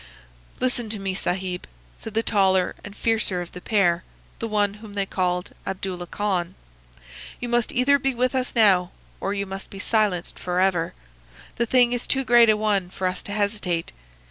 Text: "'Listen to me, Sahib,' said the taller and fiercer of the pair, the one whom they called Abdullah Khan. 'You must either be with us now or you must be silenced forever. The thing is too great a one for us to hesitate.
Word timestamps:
"'Listen 0.59 0.89
to 0.89 0.97
me, 0.97 1.13
Sahib,' 1.13 1.67
said 1.99 2.15
the 2.15 2.23
taller 2.23 2.73
and 2.83 2.95
fiercer 2.95 3.39
of 3.39 3.51
the 3.51 3.61
pair, 3.61 4.03
the 4.39 4.47
one 4.47 4.73
whom 4.81 4.95
they 4.95 5.05
called 5.05 5.51
Abdullah 5.63 6.07
Khan. 6.07 6.55
'You 7.39 7.47
must 7.47 7.71
either 7.71 7.99
be 7.99 8.15
with 8.15 8.33
us 8.33 8.55
now 8.55 8.89
or 9.19 9.35
you 9.35 9.45
must 9.45 9.69
be 9.69 9.77
silenced 9.77 10.39
forever. 10.39 10.95
The 11.57 11.67
thing 11.67 11.93
is 11.93 12.07
too 12.07 12.23
great 12.23 12.49
a 12.49 12.57
one 12.57 12.89
for 12.89 13.05
us 13.05 13.21
to 13.21 13.31
hesitate. 13.31 13.91